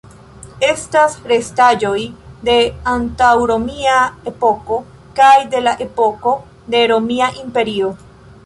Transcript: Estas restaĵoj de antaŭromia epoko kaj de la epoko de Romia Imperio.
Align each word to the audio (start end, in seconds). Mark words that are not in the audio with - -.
Estas 0.67 1.17
restaĵoj 1.31 1.99
de 2.49 2.55
antaŭromia 2.95 3.99
epoko 4.33 4.81
kaj 5.21 5.35
de 5.55 5.63
la 5.69 5.75
epoko 5.89 6.35
de 6.75 6.83
Romia 6.95 7.31
Imperio. 7.47 7.97